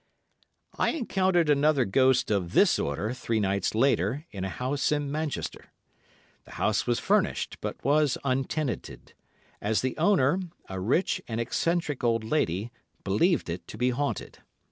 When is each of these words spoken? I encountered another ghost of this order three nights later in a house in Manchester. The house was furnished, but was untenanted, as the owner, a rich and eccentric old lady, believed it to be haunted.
I 0.79 0.89
encountered 0.93 1.47
another 1.47 1.85
ghost 1.85 2.31
of 2.31 2.53
this 2.53 2.79
order 2.79 3.13
three 3.13 3.39
nights 3.39 3.75
later 3.75 4.25
in 4.31 4.43
a 4.43 4.49
house 4.49 4.91
in 4.91 5.11
Manchester. 5.11 5.65
The 6.45 6.53
house 6.53 6.87
was 6.87 6.97
furnished, 6.97 7.57
but 7.61 7.85
was 7.85 8.17
untenanted, 8.23 9.13
as 9.61 9.81
the 9.83 9.95
owner, 9.99 10.39
a 10.67 10.79
rich 10.79 11.21
and 11.27 11.39
eccentric 11.39 12.03
old 12.03 12.23
lady, 12.23 12.71
believed 13.03 13.47
it 13.47 13.67
to 13.67 13.77
be 13.77 13.91
haunted. 13.91 14.39